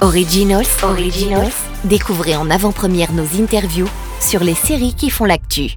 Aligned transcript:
Originals, 0.00 0.68
Originals, 0.84 1.50
découvrez 1.82 2.36
en 2.36 2.50
avant-première 2.50 3.12
nos 3.12 3.24
interviews 3.42 3.88
sur 4.20 4.44
les 4.44 4.54
séries 4.54 4.94
qui 4.94 5.10
font 5.10 5.24
l'actu. 5.24 5.72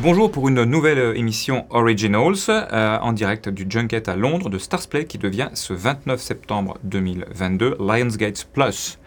Bonjour 0.00 0.30
pour 0.30 0.50
une 0.50 0.64
nouvelle 0.64 1.16
émission 1.16 1.64
Originals 1.70 2.34
euh, 2.48 2.98
en 2.98 3.14
direct 3.14 3.48
du 3.48 3.64
Junket 3.66 4.10
à 4.10 4.16
Londres 4.16 4.50
de 4.50 4.58
Starsplay 4.58 5.06
qui 5.06 5.16
devient 5.16 5.48
ce 5.54 5.72
29 5.72 6.20
septembre 6.20 6.76
2022 6.84 7.78
Lionsgate 7.80 8.46
Plus. 8.52 8.98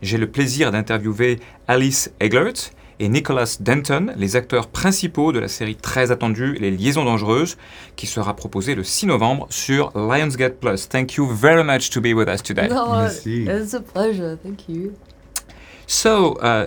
J'ai 0.00 0.16
le 0.16 0.30
plaisir 0.30 0.70
d'interviewer 0.70 1.40
Alice 1.66 2.12
Eglert 2.20 2.70
et 3.00 3.08
Nicholas 3.08 3.56
Denton, 3.60 4.08
les 4.16 4.36
acteurs 4.36 4.68
principaux 4.68 5.32
de 5.32 5.40
la 5.40 5.48
série 5.48 5.74
très 5.74 6.10
attendue 6.10 6.58
Les 6.60 6.70
Liaisons 6.70 7.04
Dangereuses, 7.04 7.56
qui 7.96 8.06
sera 8.06 8.36
proposée 8.36 8.74
le 8.74 8.84
6 8.84 9.06
novembre 9.06 9.46
sur 9.48 9.90
Lionsgate 9.96 10.60
Plus. 10.60 10.88
Thank 10.88 11.14
you 11.14 11.26
very 11.26 11.64
much 11.64 11.88
to 11.90 12.00
be 12.00 12.12
with 12.14 12.28
us 12.28 12.42
today. 12.42 12.68
No, 12.68 13.06
it's 13.06 13.74
a 13.74 13.80
pleasure. 13.80 14.36
Thank 14.42 14.68
you. 14.68 14.92
So, 15.86 16.38
uh, 16.40 16.66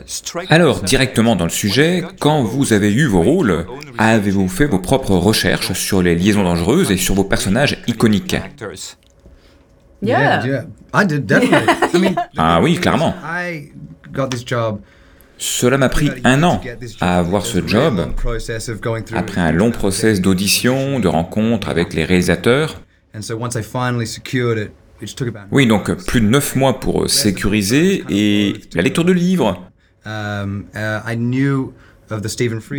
Alors, 0.49 0.81
directement 0.81 1.37
dans 1.37 1.45
le 1.45 1.51
sujet, 1.51 2.03
quand 2.19 2.43
vous 2.43 2.73
avez 2.73 2.91
eu 2.91 3.05
vos 3.05 3.21
rôles, 3.21 3.65
avez-vous 3.97 4.49
fait 4.49 4.65
vos 4.65 4.79
propres 4.79 5.15
recherches 5.15 5.71
sur 5.73 6.01
les 6.01 6.15
liaisons 6.15 6.43
dangereuses 6.43 6.91
et 6.91 6.97
sur 6.97 7.13
vos 7.15 7.23
personnages 7.23 7.81
iconiques? 7.87 8.33
Actors. 8.33 8.97
Yeah. 10.01 10.45
yeah. 10.45 10.65
I 10.93 11.05
did 11.05 11.25
definitely. 11.25 11.69
I 11.93 11.97
mean, 12.01 12.15
Ah 12.37 12.59
oui, 12.61 12.75
clairement. 12.75 13.13
Cela 15.37 15.77
m'a 15.77 15.89
pris 15.89 16.11
un 16.23 16.43
an 16.43 16.61
à 17.01 17.17
avoir 17.17 17.45
ce 17.45 17.65
job, 17.65 18.13
après 19.13 19.41
un 19.41 19.51
long 19.51 19.71
process 19.71 20.21
d'audition, 20.21 20.99
de 20.99 21.07
rencontres 21.07 21.69
avec 21.69 21.93
les 21.93 22.05
réalisateurs. 22.05 22.81
Oui, 25.51 25.67
donc 25.67 25.91
plus 26.05 26.21
de 26.21 26.27
neuf 26.27 26.55
mois 26.55 26.79
pour 26.79 27.09
sécuriser 27.09 28.03
et 28.09 28.53
la 28.73 28.81
lecture 28.81 29.03
de 29.05 29.11
livres. 29.11 29.61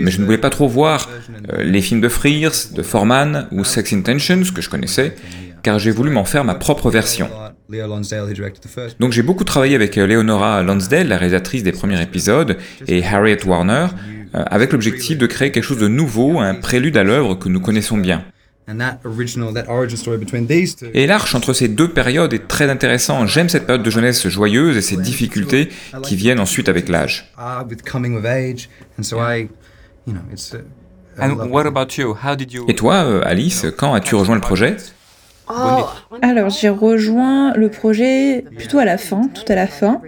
Mais 0.05 0.11
je 0.11 0.21
ne 0.21 0.25
voulais 0.25 0.39
pas 0.39 0.51
trop 0.51 0.69
voir 0.69 1.09
euh, 1.53 1.63
les 1.63 1.81
films 1.83 2.01
de 2.01 2.09
Frears, 2.09 2.73
de 2.75 2.83
Foreman 2.83 3.49
ou 3.53 3.65
Sex 3.65 3.93
Intentions 3.93 4.43
que 4.55 4.63
je 4.63 4.69
connaissais, 4.71 5.17
car 5.63 5.79
j'ai 5.79 5.91
voulu 5.91 6.11
m'en 6.11 6.25
faire 6.25 6.45
ma 6.45 6.55
propre 6.55 6.91
version. 6.91 7.29
Leo 7.69 7.87
Lonsdale, 7.87 8.27
who 8.29 8.35
directed 8.35 8.61
the 8.63 8.69
first. 8.69 9.01
Donc 9.01 9.13
j'ai 9.13 9.23
beaucoup 9.23 9.45
travaillé 9.45 9.75
avec 9.75 9.97
euh, 9.97 10.07
Leonora 10.07 10.63
Lansdale, 10.63 11.09
la 11.09 11.17
réalisatrice 11.17 11.63
des 11.63 11.73
premiers 11.73 12.01
épisodes, 12.03 12.57
et 12.87 13.03
Harriet 13.05 13.45
Warner, 13.47 13.87
euh, 14.35 14.43
avec 14.47 14.73
l'objectif 14.73 15.17
de 15.17 15.27
créer 15.27 15.51
quelque 15.51 15.65
chose 15.65 15.79
de 15.79 15.89
nouveau, 15.89 16.39
un 16.41 16.55
prélude 16.55 16.97
à 16.97 17.05
l'œuvre 17.05 17.35
que 17.37 17.49
nous 17.49 17.61
connaissons 17.61 17.97
bien. 17.97 18.25
And 18.67 18.79
that 18.79 19.01
original, 19.05 19.53
that 19.53 19.67
origin 19.69 19.97
story 19.99 20.17
between 20.17 20.47
these 20.47 20.75
two. 20.77 20.87
Et 20.95 21.07
l'arche 21.07 21.35
entre 21.35 21.53
ces 21.53 21.69
deux 21.69 21.89
périodes 21.89 22.33
est 22.33 22.49
très 22.49 22.71
intéressant. 22.71 23.27
J'aime 23.27 23.51
cette 23.51 23.67
période 23.67 23.83
de 23.83 23.91
jeunesse 23.91 24.27
joyeuse 24.29 24.77
et 24.79 24.81
ces 24.81 24.97
difficultés 24.97 25.69
qui 26.03 26.17
viennent 26.17 26.41
ensuite 26.41 26.69
avec 26.71 26.89
l'âge. 26.89 27.31
are 27.37 27.67
with 27.69 27.83
coming 27.83 28.17
of 28.17 28.25
age, 28.25 28.71
and 28.99 29.03
so 29.03 29.19
I, 29.21 29.49
you 30.07 30.15
know, 30.15 30.21
it's. 30.33 30.55
I 30.55 31.25
And 31.27 31.37
love 31.37 31.51
what 31.51 31.63
it. 31.63 31.67
about 31.69 31.97
you? 31.99 32.15
How 32.15 32.35
did 32.35 32.53
you 32.53 32.65
Et 32.69 32.75
toi, 32.75 33.05
euh, 33.05 33.21
Alice, 33.25 33.67
quand 33.77 33.93
as-tu 33.95 34.15
rejoint 34.17 34.35
le 34.35 34.41
projet? 34.41 34.77
Alors 36.23 36.51
j'ai 36.51 36.69
rejoint 36.69 37.53
le 37.55 37.69
projet 37.69 38.45
plutôt 38.57 38.79
à 38.79 38.85
la 38.85 38.97
fin, 38.97 39.29
tout 39.29 39.45
à 39.49 39.55
la 39.55 39.67
fin. 39.67 40.01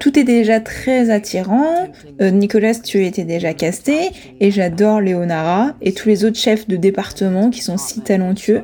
Tout 0.00 0.18
est 0.18 0.24
déjà 0.24 0.60
très 0.60 1.10
attirant. 1.10 1.88
Euh, 2.20 2.30
Nicolas, 2.30 2.74
tu 2.74 3.04
étais 3.04 3.24
déjà 3.24 3.54
casté 3.54 4.10
et 4.40 4.50
j'adore 4.50 5.00
Leonara 5.00 5.74
et 5.80 5.92
tous 5.92 6.08
les 6.08 6.24
autres 6.24 6.38
chefs 6.38 6.66
de 6.66 6.76
département 6.76 7.50
qui 7.50 7.62
sont 7.62 7.76
si 7.76 8.00
talentueux. 8.00 8.62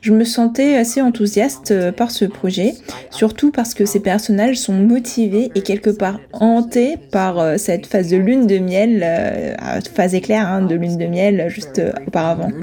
Je 0.00 0.12
me 0.12 0.24
sentais 0.24 0.76
assez 0.76 1.00
enthousiaste 1.00 1.72
euh, 1.72 1.92
par 1.92 2.10
ce 2.10 2.24
projet, 2.24 2.74
surtout 3.10 3.50
parce 3.50 3.74
que 3.74 3.84
ces 3.84 4.00
personnages 4.00 4.56
sont 4.56 4.72
motivés 4.72 5.50
et 5.54 5.62
quelque 5.62 5.90
part 5.90 6.20
hantés 6.32 6.96
par 7.12 7.38
euh, 7.38 7.56
cette 7.58 7.86
phase 7.86 8.08
de 8.08 8.16
lune 8.16 8.46
de 8.46 8.58
miel, 8.58 9.02
euh, 9.04 9.80
phase 9.94 10.14
éclair 10.14 10.46
hein, 10.46 10.62
de 10.62 10.74
lune 10.74 10.96
de 10.96 11.06
miel 11.06 11.46
juste 11.48 11.78
euh, 11.78 11.92
auparavant. 12.06 12.50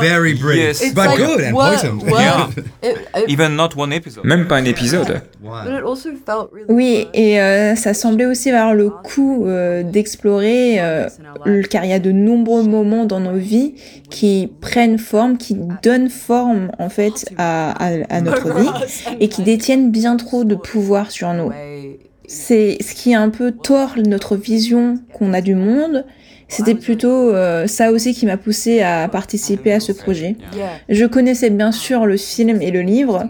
Very 0.00 0.34
Yes. 0.66 0.82
It's 0.82 0.94
but 0.94 1.06
like, 1.06 1.16
good 1.18 1.40
and 1.40 1.52
well, 1.54 1.74
potent. 1.74 2.02
well, 2.04 2.50
it, 2.82 2.96
it, 3.14 3.24
Even 3.28 3.56
not 3.56 3.70
one 3.76 3.92
episode. 3.92 4.24
Même 4.24 4.46
pas 4.46 4.56
un 4.56 4.64
épisode. 4.64 5.06
but 5.06 5.22
Wow. 5.42 5.78
it 5.78 5.84
also 5.84 6.10
felt 6.26 6.50
really. 6.52 6.66
Oui, 6.68 7.06
et 7.14 7.40
euh, 7.40 7.74
ça 7.76 7.94
semblait 7.94 8.26
aussi 8.26 8.50
avoir 8.50 8.74
le 8.74 8.90
coup 8.90 9.44
euh, 9.46 9.82
d'explorer, 9.82 10.80
euh, 10.80 11.08
car 11.70 11.84
il 11.84 11.90
y 11.90 11.92
a 11.92 11.98
de 11.98 12.12
nombreux 12.12 12.62
moments 12.62 13.04
dans 13.04 13.20
nos 13.20 13.36
vies 13.36 13.74
qui 14.10 14.50
prennent 14.60 14.98
forme, 14.98 15.36
qui 15.36 15.56
donnent 15.82 16.10
forme 16.10 16.70
en 16.78 16.88
fait 16.88 17.26
à, 17.36 17.72
à, 17.72 17.90
à 18.08 18.20
notre 18.20 18.52
vie 18.58 18.68
et 19.20 19.28
qui 19.28 19.42
détiennent 19.42 19.90
bien 19.90 20.16
trop 20.16 20.44
de 20.44 20.54
pouvoir 20.54 21.10
sur 21.10 21.32
nous. 21.34 21.50
C'est 22.26 22.78
ce 22.80 22.94
qui 22.94 23.14
a 23.14 23.20
un 23.20 23.28
peu 23.28 23.52
tord 23.52 23.94
notre 23.98 24.34
vision 24.36 24.94
qu'on 25.12 25.34
a 25.34 25.40
du 25.42 25.54
monde. 25.54 26.06
C'était 26.56 26.74
plutôt 26.76 27.30
euh, 27.30 27.66
ça 27.66 27.90
aussi 27.90 28.14
qui 28.14 28.26
m'a 28.26 28.36
poussé 28.36 28.80
à 28.80 29.08
participer 29.08 29.72
à 29.72 29.80
ce 29.80 29.90
projet. 29.90 30.36
Je 30.88 31.04
connaissais 31.04 31.50
bien 31.50 31.72
sûr 31.72 32.06
le 32.06 32.16
film 32.16 32.62
et 32.62 32.70
le 32.70 32.82
livre, 32.82 33.24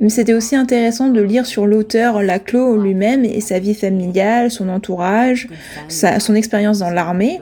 mais 0.00 0.08
c'était 0.08 0.34
aussi 0.34 0.54
intéressant 0.54 1.08
de 1.08 1.20
lire 1.20 1.46
sur 1.46 1.66
l'auteur 1.66 2.22
Laclos 2.22 2.76
lui-même 2.76 3.24
et 3.24 3.40
sa 3.40 3.58
vie 3.58 3.74
familiale, 3.74 4.50
son 4.50 4.68
entourage, 4.68 5.48
sa, 5.88 6.20
son 6.20 6.34
expérience 6.34 6.78
dans 6.78 6.90
l'armée. 6.90 7.40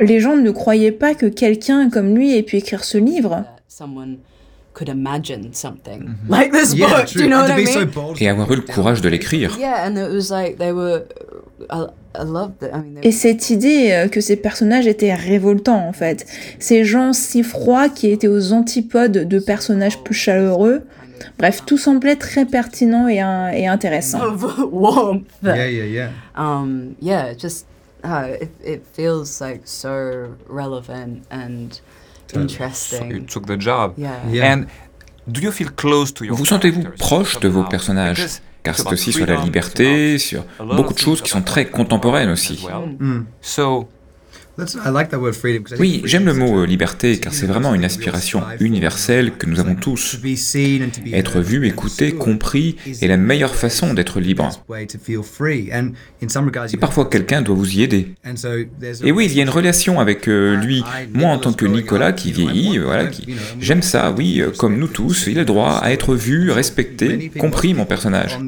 Les 0.00 0.18
gens 0.18 0.36
ne 0.36 0.50
croyaient 0.50 0.92
pas 0.92 1.14
que 1.14 1.26
quelqu'un 1.26 1.90
comme 1.90 2.16
lui 2.16 2.34
ait 2.34 2.42
pu 2.42 2.56
écrire 2.56 2.84
ce 2.84 2.96
livre. 2.96 3.44
Could 4.72 4.88
imagine 4.88 5.52
something 5.52 6.10
like 6.28 6.52
this 6.52 6.74
Yeah, 6.74 6.88
book. 6.98 7.06
true. 7.06 7.22
Do 7.22 7.24
you 7.24 7.30
know 7.30 7.40
and 7.40 7.48
what 7.50 7.58
I 7.58 7.64
be 7.64 7.66
so 7.66 7.80
mean? 7.80 7.90
bold. 7.92 8.22
Et 8.22 8.28
avoir 8.28 8.50
eu 8.52 8.56
le 8.56 8.62
courage 8.62 9.00
de 9.00 9.08
l'écrire. 9.08 9.58
Yeah, 9.58 9.84
and 9.86 9.96
it 9.96 10.10
was 10.12 10.30
like 10.30 10.58
they 10.58 10.72
were. 10.72 11.02
I, 11.70 11.86
I 12.14 12.22
loved 12.24 12.62
it. 12.62 12.70
I 12.72 12.76
mean, 12.78 12.94
they 13.00 13.08
Et 13.08 13.12
cette 13.12 13.50
idée 13.50 13.90
euh, 13.92 14.08
que 14.08 14.20
ces 14.20 14.36
personnages 14.36 14.86
étaient 14.86 15.12
révoltants 15.14 15.86
en 15.88 15.92
fait. 15.92 16.24
Ces 16.60 16.84
gens 16.84 17.12
si 17.12 17.42
froids 17.42 17.88
qui 17.88 18.10
étaient 18.10 18.28
aux 18.28 18.52
antipodes 18.52 19.26
de 19.28 19.38
personnages 19.40 19.98
plus 20.02 20.14
chaleureux. 20.14 20.82
Bref, 21.38 21.62
tout 21.66 21.76
semblait 21.76 22.16
très 22.16 22.46
pertinent 22.46 23.06
et, 23.08 23.20
un- 23.20 23.48
et 23.50 23.66
intéressant. 23.66 24.20
of 24.22 24.42
warmth. 24.72 25.26
Yeah, 25.42 25.68
yeah, 25.68 25.84
yeah. 25.84 26.08
Um, 26.36 26.94
yeah, 27.02 27.32
it 27.32 27.38
just 27.40 27.66
uh, 28.04 28.28
it, 28.40 28.50
it 28.64 28.82
feels 28.94 29.40
like 29.40 29.62
so 29.64 30.28
relevant 30.48 31.22
and 31.30 31.80
So 32.32 32.38
you 32.38 32.42
interesting. 32.42 33.26
took 33.26 33.46
the 33.46 33.56
job. 33.58 33.94
Yeah. 33.96 34.10
Yeah. 34.30 34.52
And 34.52 34.66
do 35.26 35.40
you 35.40 35.50
feel 35.52 35.70
close 35.76 36.12
to 36.14 36.24
your 36.24 36.36
Vous 36.36 36.44
sentez-vous 36.44 36.82
characters? 36.82 37.06
proche 37.06 37.40
de 37.40 37.48
vos 37.48 37.64
personnages? 37.64 38.18
Because 38.18 38.40
Car 38.62 38.76
c'est 38.76 38.92
aussi 38.92 39.12
sur 39.12 39.26
la 39.26 39.36
liberté, 39.36 40.18
sur 40.18 40.44
beaucoup 40.58 40.92
de 40.92 40.98
choses 40.98 41.22
qui 41.22 41.30
sont 41.30 41.42
très 41.42 41.66
contemporaines 41.66 42.30
aussi. 42.30 42.62
Mm. 42.98 43.20
So, 43.40 43.88
Oui, 45.78 46.02
j'aime 46.04 46.26
le 46.26 46.32
freedom 46.32 46.52
mot 46.52 46.60
euh, 46.60 46.66
liberté 46.66 47.18
car 47.18 47.32
c'est 47.32 47.46
vraiment 47.46 47.74
une 47.74 47.84
aspiration 47.84 48.42
universelle 48.60 49.32
que 49.32 49.46
nous 49.46 49.60
avons 49.60 49.74
tous. 49.74 50.18
Être 51.12 51.40
vu, 51.40 51.66
écouté, 51.66 52.12
compris 52.12 52.76
is 52.86 52.98
est 53.02 53.08
la 53.08 53.16
meilleure 53.16 53.54
façon 53.54 53.94
d'être 53.94 54.20
libre. 54.20 54.50
Et 56.72 56.76
parfois 56.76 57.08
quelqu'un 57.08 57.42
doit 57.42 57.54
vous 57.54 57.76
y 57.76 57.82
aider. 57.82 58.14
Et 59.04 59.12
oui, 59.12 59.26
il 59.26 59.34
y 59.34 59.40
a 59.40 59.42
une 59.42 59.50
relation 59.50 60.00
avec 60.00 60.28
euh, 60.28 60.56
lui. 60.56 60.82
Moi, 61.12 61.30
en 61.30 61.38
tant 61.38 61.52
que 61.52 61.66
Nicolas 61.66 62.12
qui 62.12 62.32
vieillit, 62.32 62.78
voilà, 62.78 63.06
qui... 63.06 63.34
j'aime 63.60 63.82
ça, 63.82 64.12
oui, 64.16 64.40
euh, 64.40 64.50
comme 64.56 64.78
nous 64.78 64.88
tous, 64.88 65.26
il 65.26 65.38
a 65.38 65.40
le 65.40 65.46
droit 65.46 65.78
à 65.82 65.92
être 65.92 66.14
vu, 66.14 66.50
respecté, 66.50 67.30
compris 67.38 67.74
mon 67.74 67.84
personnage. 67.84 68.38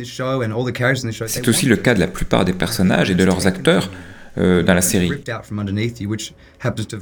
C'est 1.27 1.49
aussi 1.49 1.67
le 1.67 1.77
cas 1.77 1.95
de 1.95 2.01
la 2.01 2.07
plupart 2.07 2.45
des 2.45 2.53
personnages 2.53 3.11
et 3.11 3.15
de 3.15 3.25
leurs 3.25 3.47
acteurs 3.47 3.91
euh, 4.39 4.63
dans 4.63 4.75
la 4.75 4.83
série. 4.83 5.11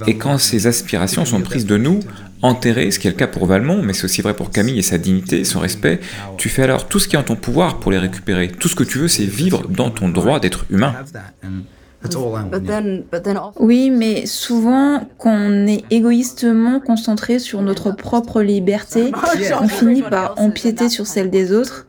Et 0.06 0.16
quand 0.16 0.38
ces 0.38 0.66
aspirations 0.66 1.24
sont 1.24 1.40
prises 1.40 1.66
de 1.66 1.76
nous, 1.76 2.00
enterrées, 2.42 2.90
ce 2.90 2.98
qui 2.98 3.06
est 3.06 3.10
le 3.10 3.16
cas 3.16 3.26
pour 3.26 3.46
Valmont, 3.46 3.82
mais 3.82 3.92
c'est 3.92 4.04
aussi 4.04 4.22
vrai 4.22 4.34
pour 4.34 4.50
Camille 4.50 4.78
et 4.78 4.82
sa 4.82 4.98
dignité, 4.98 5.44
son 5.44 5.60
respect, 5.60 6.00
tu 6.38 6.48
fais 6.48 6.62
alors 6.62 6.88
tout 6.88 6.98
ce 6.98 7.08
qui 7.08 7.16
est 7.16 7.18
en 7.18 7.22
ton 7.22 7.36
pouvoir 7.36 7.78
pour 7.78 7.92
les 7.92 7.98
récupérer. 7.98 8.48
Tout 8.48 8.68
ce 8.68 8.74
que 8.74 8.84
tu 8.84 8.98
veux, 8.98 9.08
c'est 9.08 9.24
vivre 9.24 9.68
dans 9.68 9.90
ton 9.90 10.08
droit 10.08 10.40
d'être 10.40 10.64
humain. 10.70 10.94
have 10.98 11.12
that, 11.12 11.32
and 11.44 11.62
that's 12.02 12.16
all 12.16 12.22
I 12.22 12.42
want. 12.42 12.50
But 12.50 12.64
yeah. 12.64 12.80
then, 12.80 13.04
but 13.10 13.22
then 13.22 13.36
also. 13.36 13.62
Oui, 13.62 13.90
mais 13.90 14.26
souvent, 14.26 15.08
quand 15.18 15.34
on 15.34 15.66
est 15.66 15.84
égoïstement 15.90 16.80
concentré 16.80 17.38
sur 17.38 17.62
notre 17.62 17.92
propre 17.92 18.42
liberté, 18.42 19.12
on 19.60 19.68
finit 19.68 20.02
par 20.02 20.38
empiéter 20.38 20.88
sur 20.88 21.06
celle 21.06 21.30
des 21.30 21.52
autres. 21.52 21.86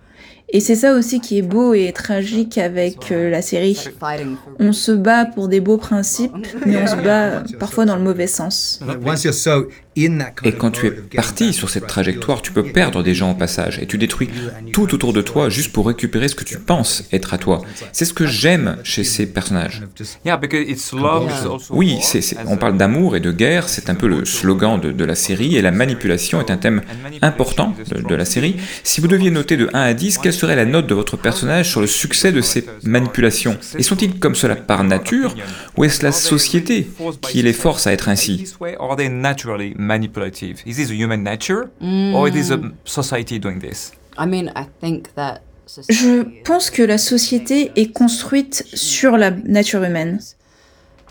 Et 0.54 0.60
c'est 0.60 0.76
ça 0.76 0.94
aussi 0.94 1.22
qui 1.22 1.38
est 1.38 1.42
beau 1.42 1.74
et 1.74 1.94
tragique 1.94 2.58
avec 2.58 3.12
euh, 3.12 3.30
la 3.30 3.42
série. 3.42 3.78
On 4.60 4.74
se 4.74 4.92
bat 4.92 5.26
pour 5.26 5.48
des 5.48 5.62
beaux 5.62 5.78
principes, 5.78 6.34
mais 6.66 6.76
on 6.76 6.88
se 6.88 6.96
bat 6.96 7.24
euh, 7.24 7.42
parfois 7.58 7.86
dans 7.86 7.96
le 7.96 8.04
mauvais 8.04 8.28
sens. 8.28 8.82
Once 9.06 9.24
you're 9.24 9.34
so 9.34 9.68
in 9.98 10.18
that 10.18 10.32
kind 10.32 10.54
Et 10.54 10.58
quand 10.58 10.72
tu 10.72 10.88
es 10.88 10.92
parti 10.92 11.54
sur 11.54 11.70
cette 11.70 11.84
the 11.84 11.88
trajectoire, 11.88 12.42
tu 12.42 12.52
peux 12.52 12.64
perdre 12.64 13.02
des 13.02 13.14
gens 13.14 13.32
au 13.32 13.36
passage 13.36 13.80
et 13.80 13.86
tu 13.86 13.98
détruis 13.98 14.30
tout 14.74 14.94
autour 14.94 15.14
de 15.14 15.22
toi 15.22 15.50
juste 15.50 15.72
pour 15.72 15.88
récupérer 15.88 16.28
ce 16.28 16.36
que 16.36 16.44
tu 16.44 16.60
penses 16.60 17.06
être 17.14 17.34
à 17.34 17.38
toi. 17.38 17.62
C'est 17.94 18.06
ce 18.06 18.14
que 18.14 18.26
j'aime 18.26 18.78
chez 18.84 19.06
ces 19.06 19.28
personnages. 19.28 19.84
Oui, 21.70 22.00
on 22.48 22.58
parle 22.58 22.78
d'amour 22.78 23.16
et 23.16 23.20
de 23.22 23.32
guerre, 23.32 23.70
c'est 23.70 23.90
un 23.90 23.96
peu 23.96 24.08
le 24.08 24.26
slogan 24.26 24.80
de, 24.80 24.92
de 24.92 25.06
la 25.06 25.16
série, 25.16 25.56
et 25.56 25.62
la 25.62 25.72
manipulation 25.72 26.42
est 26.42 26.52
un 26.52 26.58
thème 26.58 26.82
important 27.22 27.74
de, 27.90 28.02
de 28.02 28.16
la 28.16 28.26
série. 28.26 28.58
Si 28.84 29.00
vous 29.00 29.08
deviez 29.08 29.32
noter 29.32 29.56
de 29.58 29.70
1 29.74 29.80
à 29.80 29.94
10, 29.94 30.18
quelle 30.18 30.34
serait 30.42 30.56
la 30.56 30.66
note 30.66 30.88
de 30.88 30.96
votre 30.96 31.18
personnage 31.18 31.70
sur 31.70 31.82
le 31.82 31.88
succès 31.88 32.32
de 32.32 32.42
ces 32.42 32.66
manipulations? 32.84 33.58
Et 33.78 33.84
sont-ils 33.84 34.20
comme 34.20 34.34
cela 34.34 34.56
par 34.56 34.84
nature, 34.84 35.36
ou 35.78 35.84
est-ce 35.84 36.04
la 36.04 36.12
société 36.12 36.90
qui 37.22 37.44
les 37.44 37.54
force 37.54 37.86
à 37.86 37.94
être 37.94 38.10
ainsi? 38.10 38.46
Je 45.90 46.24
society 46.24 46.42
pense 46.44 46.70
que 46.70 46.82
la 46.82 46.98
société 46.98 47.72
est 47.76 47.94
construite 47.94 48.66
sur 48.74 49.18
la 49.18 49.32
nature 49.32 49.84
humaine. 49.84 50.20
you 50.20 50.24
can 50.24 50.30
only 50.32 51.08
ever 51.08 51.11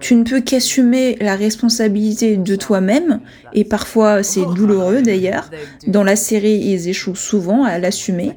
Tu 0.00 0.14
ne 0.14 0.24
peux 0.24 0.40
qu'assumer 0.40 1.16
la 1.20 1.36
responsabilité 1.36 2.36
de 2.36 2.56
toi-même, 2.56 3.20
et 3.52 3.64
parfois 3.64 4.22
c'est 4.22 4.44
douloureux 4.54 5.02
d'ailleurs. 5.02 5.50
Dans 5.86 6.04
la 6.04 6.16
série, 6.16 6.58
ils 6.58 6.88
échouent 6.88 7.14
souvent 7.14 7.64
à 7.64 7.78
l'assumer. 7.78 8.32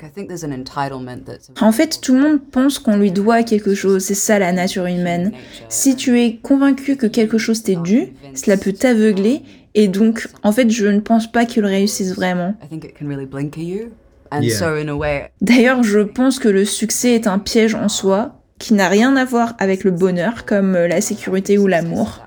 En 1.62 1.72
fait, 1.72 2.00
tout 2.02 2.14
le 2.16 2.22
monde 2.22 2.40
pense 2.52 2.80
qu'on 2.80 2.98
lui 2.98 3.12
doit 3.12 3.44
quelque 3.44 3.74
chose, 3.74 4.04
c'est 4.04 4.14
ça 4.14 4.40
la 4.40 4.52
nature 4.52 4.86
humaine. 4.86 5.32
Si 5.70 5.96
tu 5.96 6.20
es 6.20 6.38
convaincu 6.38 6.96
que 6.96 7.08
quelque 7.08 7.38
chose 7.38 7.64
t'est 7.64 7.76
dû, 7.76 8.14
cela 8.34 8.58
peut 8.58 8.74
t'aveugler, 8.74 9.42
et 9.76 9.88
donc, 9.88 10.28
en 10.44 10.52
fait, 10.52 10.70
je 10.70 10.88
ne 10.88 11.00
pense 11.00 11.32
pas 11.32 11.46
qu'il 11.46 11.64
réussisse 11.66 12.14
vraiment. 12.14 12.56
D'ailleurs, 15.42 15.84
je 15.84 16.00
pense 16.00 16.40
que 16.40 16.50
le 16.50 16.66
succès 16.66 17.14
est 17.14 17.28
un 17.28 17.40
piège 17.40 17.76
en 17.76 17.88
soi, 17.90 18.38
qui 18.60 18.74
n'a 18.74 18.90
rien 18.90 19.16
à 19.16 19.26
voir 19.26 19.54
avec 19.58 19.84
le 19.84 19.92
bonheur, 19.92 20.46
comme 20.46 20.76
euh, 20.76 20.88
la 20.88 21.02
sécurité 21.02 21.58
ou 21.58 21.68
l'amour. 21.68 22.20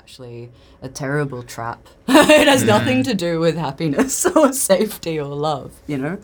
A 0.85 0.89
terrible 0.89 1.45
trap. 1.47 1.79
it 2.09 2.49
has 2.49 2.65
nothing 2.65 3.05
to 3.05 3.15
do 3.15 3.39
with 3.39 3.57
happiness 3.57 4.27
or 4.35 4.53
safety 4.53 5.21
or 5.21 5.29
love, 5.29 5.71
you 5.89 5.97
know? 5.97 6.19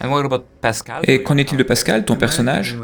And 0.00 0.10
what 0.10 0.24
about 0.24 0.44
Pascal? 0.60 1.02
Et 1.04 1.22
qu'en 1.22 1.36
est-il 1.36 1.56
de 1.56 1.62
Pascal, 1.62 2.04
ton 2.04 2.16
personnage? 2.16 2.76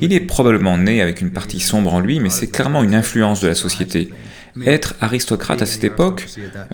Il 0.00 0.12
est 0.14 0.20
probablement 0.20 0.78
né 0.78 1.02
avec 1.02 1.20
une 1.20 1.30
partie 1.30 1.60
sombre 1.60 1.92
en 1.92 2.00
lui, 2.00 2.20
mais 2.20 2.30
c'est 2.30 2.46
clairement 2.46 2.82
une 2.82 2.94
influence 2.94 3.42
de 3.42 3.48
la 3.48 3.54
société. 3.54 4.08
Être 4.64 4.94
aristocrate 5.00 5.62
à 5.62 5.66
cette 5.66 5.82
époque, 5.84 6.26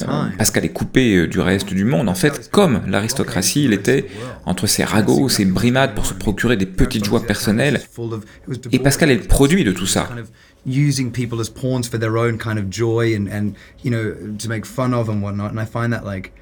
euh, 0.02 0.04
Pascal 0.36 0.64
est 0.64 0.70
coupé 0.70 1.16
euh, 1.16 1.26
du 1.26 1.40
reste 1.40 1.72
du 1.72 1.84
monde. 1.84 2.08
En 2.08 2.14
fait, 2.14 2.50
comme 2.50 2.82
l'aristocratie, 2.86 3.64
il 3.64 3.72
était 3.72 4.06
entre 4.44 4.66
ses 4.66 4.84
ragots, 4.84 5.28
ses 5.28 5.46
brimades 5.46 5.94
pour 5.94 6.04
se 6.04 6.14
procurer 6.14 6.56
des 6.56 6.66
petites 6.66 7.04
joies 7.04 7.22
personnelles. 7.22 7.80
Et 8.72 8.78
Pascal 8.78 9.10
est 9.10 9.16
le 9.16 9.22
produit 9.22 9.64
de 9.64 9.72
tout 9.72 9.86
ça. 9.86 10.08
kind 10.10 10.18
of 10.18 10.28
using 10.66 11.10
people 11.10 11.40
as 11.40 11.48
pawns 11.48 11.88
for 11.88 11.98
their 11.98 12.16
own 12.18 12.36
kind 12.36 12.58
of 12.58 12.70
joy 12.70 13.16
and, 13.16 13.28
and 13.28 13.54
you 13.82 13.90
know 13.90 14.12
to 14.38 14.48
make 14.48 14.66
fun 14.66 14.92
of 14.92 15.08
and 15.08 15.22
whatnot 15.22 15.52
and 15.52 15.58
I 15.58 15.64
find 15.64 15.90
that 15.92 16.04
like 16.04 16.32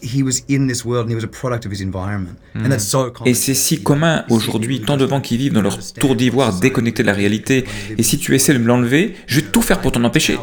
he 0.00 0.22
was 0.22 0.42
in 0.48 0.68
this 0.68 0.84
world 0.84 1.04
and 1.04 1.10
he 1.10 1.14
was 1.14 1.24
a 1.24 1.28
product 1.28 1.66
of 1.66 1.72
his 1.72 1.80
environment 1.82 2.38
and 2.54 2.70
that's 2.70 2.86
so 2.86 3.10
common 3.10 3.28
Et 3.30 3.34
c'est 3.34 3.54
si 3.54 3.82
commun 3.82 4.24
aujourd'hui, 4.30 4.80
tant 4.80 4.96
de 4.96 5.06
gens 5.06 5.20
qui 5.20 5.36
vivent 5.36 5.52
dans 5.52 5.62
leur 5.62 5.78
tour 5.94 6.14
d'ivoire 6.16 6.58
déconnectés 6.58 7.02
de 7.02 7.08
la 7.08 7.14
réalité. 7.14 7.64
Et 7.96 8.02
si 8.02 8.18
tu 8.18 8.34
essaies 8.34 8.54
de 8.54 8.58
me 8.58 8.66
l'enlever, 8.66 9.14
je 9.26 9.40
vais 9.40 9.46
tout 9.46 9.62
faire 9.62 9.80
pour 9.80 9.92
t'en 9.92 10.04
empêcher. 10.04 10.38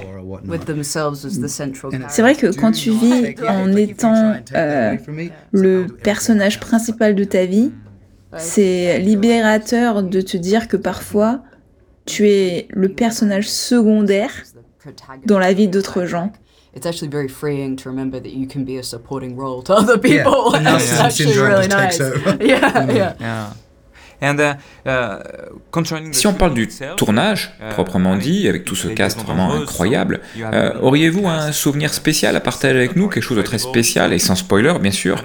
Power 0.45 0.55
or 0.55 0.59
whatnot. 0.59 0.59
With 0.59 0.65
themselves 0.65 1.25
as 1.25 1.39
the 1.39 1.47
central 1.47 1.91
C'est 2.09 2.21
vrai 2.21 2.35
que 2.35 2.47
quand 2.47 2.71
tu 2.71 2.91
vis 2.91 3.35
en 3.47 3.71
étant 3.75 4.33
euh, 4.53 4.95
le 5.51 5.87
personnage 5.87 6.59
principal 6.59 7.15
de 7.15 7.23
ta 7.23 7.45
vie, 7.45 7.71
c'est 8.37 8.99
libérateur 8.99 10.03
de 10.03 10.21
te 10.21 10.37
dire 10.37 10.67
que 10.67 10.77
parfois 10.77 11.43
tu 12.05 12.27
es 12.27 12.67
le 12.69 12.89
personnage 12.89 13.49
secondaire 13.49 14.31
dans 15.25 15.39
la 15.39 15.53
vie 15.53 15.67
d'autres 15.67 16.05
gens. 16.05 16.31
It's 16.75 16.85
actually 16.85 17.07
very 17.07 17.29
freeing 17.29 17.77
to 17.77 17.89
remember 17.89 18.19
that 18.19 18.31
you 18.31 18.47
can 18.47 18.65
be 18.65 18.77
a 18.77 18.83
supporting 18.83 19.37
role 19.37 19.63
to 19.63 19.73
other 19.73 19.97
people. 19.97 20.51
Yeah, 20.51 20.59
narcissism 20.77 21.47
really 21.47 21.67
just 21.69 21.77
takes 21.77 21.99
nice. 21.99 22.01
over. 22.01 22.37
Yeah, 22.43 22.91
yeah. 22.91 23.15
Yeah. 23.17 23.45
And 23.47 23.64
Si 26.11 26.27
on 26.27 26.33
parle 26.33 26.53
du 26.53 26.69
tournage, 26.97 27.53
euh, 27.61 27.71
proprement 27.71 28.15
dit, 28.15 28.47
avec 28.47 28.63
tout 28.65 28.75
ce 28.75 28.87
cast 28.87 29.19
vraiment 29.19 29.53
incroyable, 29.53 30.21
euh, 30.37 30.71
auriez-vous 30.81 31.27
un 31.27 31.51
souvenir 31.51 31.93
spécial 31.93 32.35
à 32.35 32.39
partager 32.39 32.75
avec 32.77 32.95
nous, 32.95 33.09
quelque 33.09 33.23
chose 33.23 33.37
de 33.37 33.41
très 33.43 33.59
spécial 33.59 34.13
et 34.13 34.19
sans 34.19 34.35
spoiler, 34.35 34.73
bien 34.79 34.91
sûr? 34.91 35.21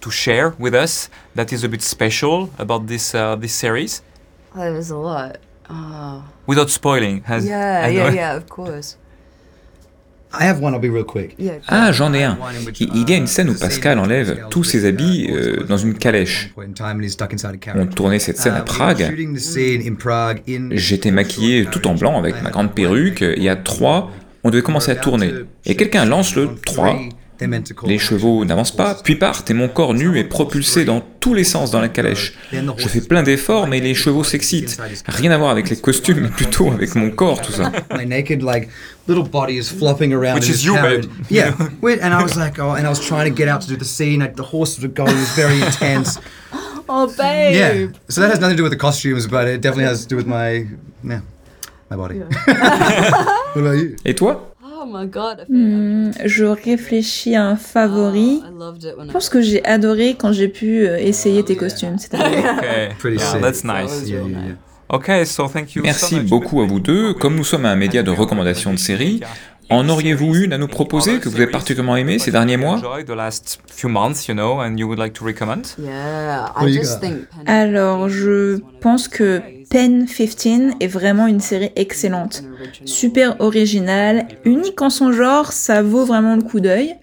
To 0.00 0.10
share 0.10 0.52
with 0.58 0.72
us 0.74 1.10
that 1.36 1.52
is 1.52 1.62
a 1.62 1.68
bit 1.68 1.82
special 1.82 2.48
about 2.58 2.86
this 2.86 3.14
uh, 3.14 3.36
this 3.38 3.52
series, 3.52 4.02
Oh, 4.56 4.60
there's 4.60 4.90
a 4.90 4.96
lot. 4.96 5.36
Oh. 5.70 6.22
without 6.46 6.70
spoiling. 6.70 7.20
Has, 7.26 7.44
Yeah, 7.44 7.84
I 7.86 7.90
yeah, 7.94 8.08
know- 8.08 8.14
yeah, 8.16 8.34
of 8.36 8.46
course. 8.48 8.96
I 8.96 8.96
have 8.96 8.96
one 8.96 8.96
I'll 8.96 8.96
be 8.96 8.96
real 8.96 8.96
quick 8.96 10.16
Yeah. 10.16 10.19
Ah, 11.66 11.90
j'en 11.92 12.12
ai 12.14 12.22
un. 12.22 12.38
Il 12.78 12.88
il 12.94 13.10
y 13.10 13.14
a 13.14 13.16
une 13.16 13.26
scène 13.26 13.50
où 13.50 13.54
Pascal 13.58 13.98
enlève 13.98 14.46
tous 14.50 14.62
ses 14.64 14.84
habits 14.84 15.28
euh, 15.30 15.64
dans 15.64 15.76
une 15.76 15.94
calèche. 15.94 16.52
On 17.76 17.86
tournait 17.86 18.18
cette 18.20 18.38
scène 18.38 18.54
à 18.54 18.60
Prague. 18.62 19.12
J'étais 20.72 21.10
maquillé 21.10 21.66
tout 21.66 21.86
en 21.88 21.94
blanc 21.94 22.18
avec 22.18 22.40
ma 22.42 22.50
grande 22.50 22.72
perruque, 22.72 23.22
et 23.22 23.48
à 23.48 23.56
3, 23.56 24.10
on 24.44 24.50
devait 24.50 24.62
commencer 24.62 24.90
à 24.92 24.96
tourner. 24.96 25.32
Et 25.66 25.74
quelqu'un 25.76 26.04
lance 26.04 26.36
le 26.36 26.50
3, 26.64 26.98
les 27.86 27.98
chevaux 27.98 28.44
n'avancent 28.44 28.74
pas, 28.74 28.94
puis 29.02 29.16
partent, 29.16 29.50
et 29.50 29.54
mon 29.54 29.68
corps 29.68 29.94
nu 29.94 30.18
est 30.18 30.24
propulsé 30.24 30.84
dans 30.84 31.00
tous 31.20 31.34
les 31.34 31.44
sens 31.44 31.70
dans 31.70 31.80
la 31.80 31.88
calèche. 31.88 32.34
Je 32.52 32.88
fais 32.88 33.00
plein 33.00 33.22
d'efforts, 33.22 33.66
mais 33.66 33.80
les 33.80 33.94
chevaux 33.94 34.24
s'excitent. 34.24 34.80
Rien 35.06 35.30
à 35.30 35.38
voir 35.38 35.50
avec 35.50 35.70
les 35.70 35.76
costumes, 35.76 36.20
mais 36.20 36.28
plutôt 36.28 36.70
avec 36.70 36.94
mon 36.94 37.10
corps, 37.10 37.40
tout 37.40 37.52
ça. 37.52 37.72
my 37.96 38.06
naked 38.06 38.42
like 38.42 38.68
little 39.08 39.24
body 39.28 39.56
is 39.58 39.64
flopping 39.64 40.12
around 40.12 40.34
Which 40.36 40.48
is 40.48 40.64
you, 40.64 40.74
babe. 40.76 41.04
yeah 41.30 41.52
and 41.82 42.14
i 42.14 42.22
was 42.22 42.36
like 42.36 42.58
oh 42.60 42.74
and 42.76 42.86
i 42.86 42.88
was 42.88 43.00
trying 43.00 43.28
to 43.28 43.34
get 43.34 43.48
out 43.48 43.60
to 43.62 43.66
do 43.66 43.76
the 43.76 43.84
scene 43.84 44.20
like, 44.20 44.36
the 44.36 44.42
horses 44.42 44.80
were 44.80 44.88
going 44.92 45.10
it 45.10 45.20
was 45.20 45.34
very 45.34 45.60
intense 45.60 46.18
Oh, 46.88 47.06
babe. 47.16 47.54
yeah 47.54 47.86
so 48.08 48.20
that 48.20 48.30
has 48.30 48.38
nothing 48.40 48.56
to 48.56 48.56
do 48.56 48.62
with 48.62 48.72
the 48.72 48.78
costumes 48.78 49.26
but 49.26 49.48
it 49.48 49.60
definitely 49.60 49.84
has 49.84 50.02
to 50.02 50.08
do 50.08 50.16
with 50.16 50.26
my 50.26 50.66
yeah 51.02 51.20
my 51.90 51.96
body 51.96 52.18
what 52.46 53.56
about 53.56 53.76
you? 53.76 53.96
Et 54.04 54.14
toi? 54.14 54.49
Oh 54.82 54.86
my 54.86 55.06
god. 55.06 55.44
Hmm, 55.48 56.10
je 56.24 56.44
réfléchis 56.44 57.36
à 57.36 57.44
un 57.44 57.56
favori. 57.56 58.40
I 58.42 58.42
loved 58.58 58.82
it 58.84 58.94
when 58.96 59.08
Je 59.08 59.12
pense 59.12 59.28
que 59.28 59.40
j'ai 59.42 59.62
adoré 59.64 60.14
quand 60.18 60.32
j'ai 60.32 60.48
pu 60.48 60.86
euh, 60.86 60.96
essayer 60.98 61.42
tes 61.44 61.56
costumes. 61.56 61.98
C'était 61.98 62.16
Okay. 62.18 62.88
Pretty 62.98 63.18
yeah, 63.18 63.32
sick. 63.32 63.40
that's 63.42 63.64
nice. 63.64 64.08
yeah, 64.08 64.20
yeah, 64.20 64.28
yeah. 64.28 64.54
Okay, 64.88 65.24
so 65.24 65.46
thank 65.48 65.74
you. 65.74 65.82
so 65.82 65.86
Merci 65.86 66.20
beaucoup 66.20 66.62
à 66.62 66.66
vous 66.66 66.80
deux. 66.80 67.12
Comme 67.14 67.36
nous 67.36 67.44
sommes 67.44 67.66
un 67.66 67.76
média 67.76 68.02
de 68.02 68.10
recommandation 68.10 68.72
de 68.72 68.78
séries, 68.78 69.20
en 69.68 69.88
auriez-vous 69.88 70.34
une 70.34 70.52
à 70.52 70.58
nous 70.58 70.66
proposer 70.66 71.18
que 71.20 71.28
vous 71.28 71.36
avez 71.36 71.46
particulièrement 71.46 71.96
aimé 71.96 72.18
ces 72.18 72.32
derniers 72.32 72.56
mois? 72.56 72.80
Pen- 77.00 77.26
Alors, 77.46 78.08
je 78.08 78.58
pense 78.80 79.06
que 79.08 79.40
Pen 79.70 80.06
15 80.06 80.74
est 80.80 80.86
vraiment 80.88 81.28
une 81.28 81.38
série 81.38 81.70
excellente. 81.76 82.42
Super 82.84 83.40
originale, 83.40 84.26
unique 84.44 84.82
en 84.82 84.90
son 84.90 85.12
genre, 85.12 85.52
ça 85.52 85.80
vaut 85.80 86.04
vraiment 86.04 86.34
le 86.34 86.42
coup 86.42 86.58
d'œil. 86.58 86.96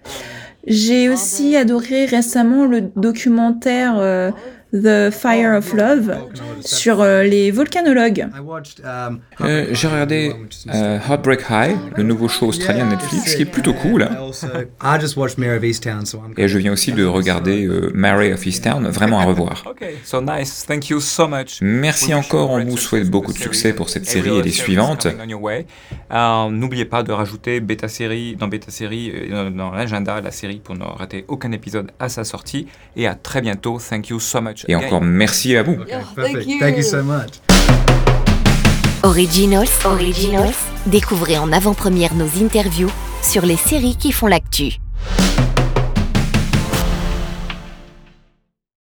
J'ai 0.66 1.08
aussi 1.08 1.56
adoré 1.56 2.04
récemment 2.04 2.66
le 2.66 2.82
documentaire 2.94 3.96
euh, 3.96 4.30
The 4.72 5.10
Fire 5.10 5.56
of 5.56 5.72
Love 5.72 6.14
sur 6.60 7.00
euh, 7.00 7.22
les 7.22 7.50
volcanologues. 7.50 8.28
I 8.36 8.40
watched, 8.40 8.82
um, 8.84 9.20
Euh, 9.40 9.66
J'ai 9.72 9.88
regardé 9.88 10.34
euh, 10.74 10.98
Heartbreak 10.98 11.40
High, 11.48 11.76
le 11.96 12.02
nouveau 12.02 12.28
show 12.28 12.48
australien 12.48 12.86
Netflix, 12.86 13.34
qui 13.34 13.42
est 13.42 13.46
plutôt 13.46 13.72
cool. 13.72 14.02
I 14.02 14.16
also 14.16 14.46
I 14.82 14.98
just 15.00 15.16
watched 15.16 15.38
Mayor 15.38 15.56
of 15.56 15.64
Easttown, 15.64 16.04
so 16.04 16.18
I'm. 16.18 16.34
Et 16.36 16.48
je 16.48 16.58
viens 16.58 16.72
aussi 16.72 16.92
de 16.92 17.04
regarder 17.04 17.64
euh, 17.66 17.90
Mary 17.94 18.32
of 18.32 18.44
Easttown, 18.46 18.88
vraiment 18.88 19.20
à 19.20 19.24
revoir. 19.24 19.64
Merci 21.62 22.14
encore, 22.14 22.50
on 22.50 22.64
vous 22.64 22.76
souhaite 22.76 23.08
beaucoup 23.08 23.32
de 23.32 23.38
succès 23.38 23.72
pour 23.72 23.88
cette 23.88 24.06
série 24.06 24.36
et 24.38 24.42
les 24.42 24.50
suivantes. 24.50 25.06
N'oubliez 26.10 26.84
pas 26.84 27.02
de 27.02 27.12
rajouter 27.12 27.60
Beta 27.60 27.88
Série 27.88 28.36
dans 28.36 28.48
Beta 28.48 28.70
Série 28.70 29.12
dans 29.30 29.70
l'agenda 29.70 30.20
la 30.20 30.30
série 30.30 30.60
pour 30.62 30.74
ne 30.74 30.84
rater 30.84 31.24
aucun 31.28 31.52
épisode 31.52 31.90
à 31.98 32.08
sa 32.08 32.24
sortie. 32.24 32.66
Et 32.96 33.06
à 33.06 33.14
très 33.14 33.40
bientôt. 33.40 33.78
Thank 33.78 34.08
you 34.10 34.20
so 34.20 34.40
much. 34.40 34.57
Et 34.66 34.74
encore 34.74 35.02
merci 35.02 35.56
à 35.56 35.62
vous. 35.62 35.74
Okay, 35.74 35.94
perfect. 36.14 36.48
Thank 36.60 36.76
you 36.76 36.82
so 36.82 37.02
much. 37.02 37.28
Originals, 39.04 39.68
Originals, 39.84 40.54
découvrez 40.86 41.38
en 41.38 41.52
avant-première 41.52 42.14
nos 42.14 42.42
interviews 42.42 42.90
sur 43.22 43.46
les 43.46 43.56
séries 43.56 43.96
qui 43.96 44.10
font 44.10 44.26
l'actu. 44.26 44.78